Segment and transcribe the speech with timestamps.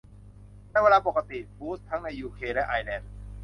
[0.69, 3.11] ในเวลาปกติ บูตส์ทั้งในยูเคและไอร์แลนด์